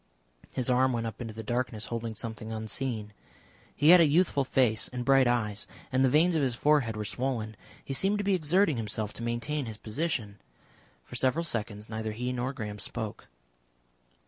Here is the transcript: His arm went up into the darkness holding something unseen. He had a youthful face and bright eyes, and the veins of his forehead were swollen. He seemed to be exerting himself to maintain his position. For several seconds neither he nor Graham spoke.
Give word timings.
His 0.51 0.67
arm 0.67 0.93
went 0.93 1.05
up 1.05 1.21
into 1.21 1.35
the 1.35 1.43
darkness 1.43 1.85
holding 1.93 2.15
something 2.15 2.51
unseen. 2.51 3.13
He 3.75 3.89
had 3.89 4.01
a 4.01 4.07
youthful 4.07 4.43
face 4.43 4.87
and 4.87 5.05
bright 5.05 5.27
eyes, 5.27 5.67
and 5.91 6.03
the 6.03 6.09
veins 6.09 6.35
of 6.35 6.41
his 6.41 6.55
forehead 6.55 6.97
were 6.97 7.05
swollen. 7.05 7.55
He 7.85 7.93
seemed 7.93 8.17
to 8.17 8.23
be 8.23 8.33
exerting 8.33 8.77
himself 8.77 9.13
to 9.13 9.21
maintain 9.23 9.67
his 9.67 9.77
position. 9.77 10.39
For 11.03 11.13
several 11.13 11.45
seconds 11.45 11.87
neither 11.87 12.13
he 12.13 12.33
nor 12.33 12.51
Graham 12.51 12.79
spoke. 12.79 13.27